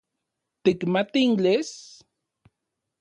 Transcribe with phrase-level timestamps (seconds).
[0.63, 1.71] ¿Tikmati inglés?